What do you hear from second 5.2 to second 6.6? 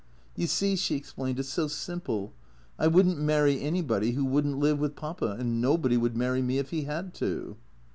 And nobody would marry me